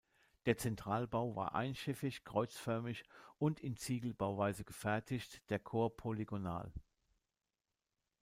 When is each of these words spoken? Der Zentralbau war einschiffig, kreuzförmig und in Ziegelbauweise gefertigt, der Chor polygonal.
Der 0.47 0.57
Zentralbau 0.57 1.35
war 1.35 1.53
einschiffig, 1.53 2.23
kreuzförmig 2.25 3.03
und 3.37 3.59
in 3.59 3.77
Ziegelbauweise 3.77 4.63
gefertigt, 4.63 5.47
der 5.51 5.59
Chor 5.59 5.95
polygonal. 5.95 6.73